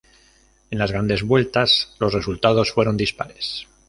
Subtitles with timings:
[0.71, 3.67] En las Grandes Vueltas los resultados fueron dispares.